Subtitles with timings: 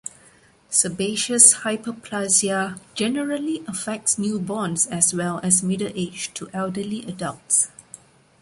[0.71, 7.67] Sebaceous hyperplasia generally affects newborns as well as middle-aged to elderly adults.